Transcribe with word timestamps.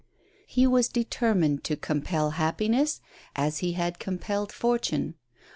lie 0.57 0.65
was• 0.65 0.89
determined 0.91 1.63
to 1.63 1.75
compel 1.75 2.31
happiness, 2.31 3.01
as 3.35 3.59
he 3.59 3.73
had 3.73 3.99
compelled 3.99 4.51
fortune. 4.51 5.13